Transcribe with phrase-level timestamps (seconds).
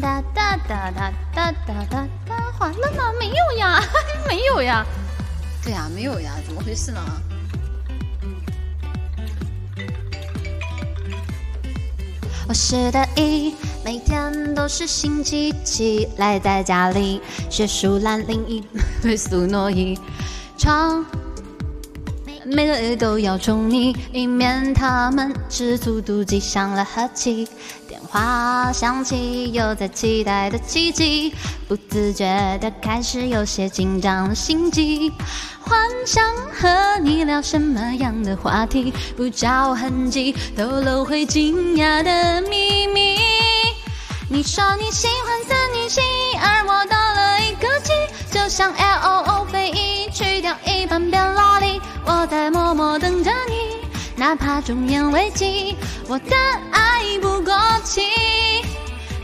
[0.00, 3.12] 哒哒哒哒哒哒哒哒，完了吗？
[3.18, 3.82] 没有呀，
[4.28, 4.86] 没有呀。
[5.64, 7.00] 对呀，没有呀，怎么回事呢？
[12.48, 17.20] 我是大一，每天都是星期七，赖在家里
[17.50, 18.64] 学树懒灵异，
[19.02, 19.98] 退宿挪移，
[20.56, 21.04] 唱。
[22.50, 27.46] 每个月都要宠你，以免他们吃醋妒忌伤了和气。
[27.86, 31.34] 电话响起，又在期待的奇迹，
[31.66, 35.12] 不自觉的开始有些紧张的心悸。
[35.60, 43.18] 幻想和你聊什么样的话题，不着痕迹透露会惊讶的秘密。
[44.30, 46.02] 你说你喜欢三女星，
[46.40, 47.92] 而我多了一个 G，
[48.30, 51.67] 就像 L O O 飞翼去掉一半变萝莉。
[52.10, 53.86] 我在默默等着你，
[54.16, 55.76] 哪怕中年危机，
[56.08, 56.34] 我的
[56.70, 58.00] 爱不过期。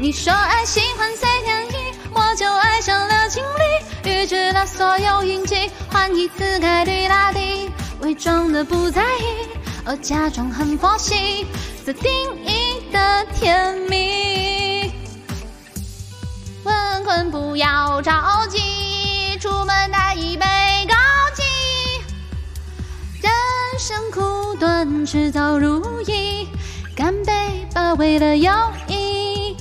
[0.00, 1.74] 你说爱喜欢随天意，
[2.14, 7.70] 我就爱上了经历，预知了所有运气，换一次概率拉低，
[8.00, 9.46] 伪装的不在意，
[9.84, 11.46] 而假装很佛系，
[11.84, 12.10] 自定
[12.46, 14.29] 义的甜蜜。
[25.12, 26.46] 事早如意，
[26.94, 27.32] 干杯
[27.74, 28.52] 吧，为了友
[28.86, 29.56] 谊。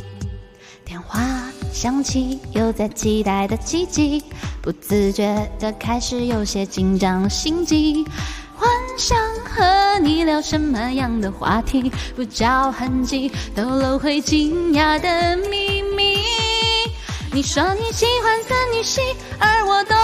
[0.85, 1.19] 电话
[1.73, 4.23] 响起，又在期待的奇迹，
[4.61, 8.05] 不自觉的开始有些紧张心悸。
[8.55, 16.19] 幻想和你聊什么样的话题，不着痕迹透露会惊讶的秘密。
[17.33, 19.01] 你说你喜欢三女系，
[19.39, 19.97] 而我多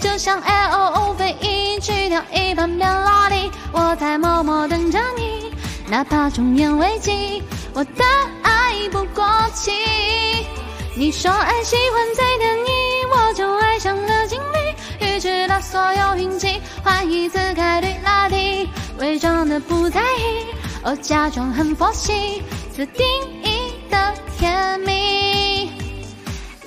[0.00, 3.50] 就像 L O O 飞翼去掉一半变萝莉。
[3.72, 5.52] 我在默默等着你，
[5.88, 8.04] 哪怕中年危机，我的
[8.42, 9.70] 爱不过期。
[10.96, 12.70] 你说爱喜欢最甜蜜，
[13.14, 18.68] 我就爱上了经历，预知了所有运气，换一次概率拉低，
[18.98, 20.46] 伪装的不在意，
[20.82, 22.42] 我假装很佛系，
[22.74, 23.06] 自定
[23.42, 25.39] 义的甜蜜。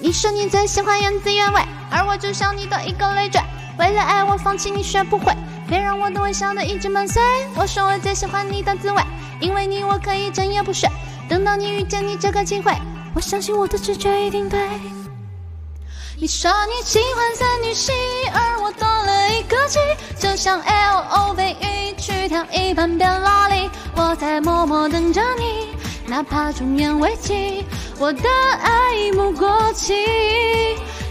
[0.03, 3.41] 你说你最喜欢原滋原味，而我就像你的一个累赘。
[3.79, 5.33] 为了爱我放弃你学不会，
[5.65, 7.23] 别让我的微笑的一直满碎。
[7.55, 9.01] 我说我最喜欢你的滋味，
[9.39, 10.89] 因为你我可以整夜不睡。
[11.29, 12.73] 等到你遇见你这个机会，
[13.15, 14.59] 我相信我的直觉一定对。
[16.17, 17.93] 你说你喜欢三女系，
[18.33, 19.79] 而我多了一个 G，
[20.19, 23.69] 就像 L O V E 去掉一半变萝莉。
[23.95, 25.69] 我在默默等着你，
[26.07, 27.65] 哪怕中年危机，
[28.03, 28.29] 我的
[28.61, 29.93] 爱不过期。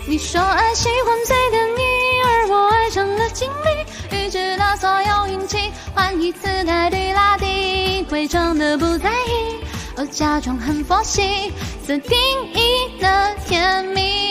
[0.07, 1.83] 你说爱喜欢最甜蜜，
[2.23, 9.65] 而我爱上了经历，预知了所有运气，换一次概率拉低，伪装的不在意，
[9.97, 11.51] 而假装很佛系，
[11.87, 12.19] 自定
[12.53, 14.22] 义的甜蜜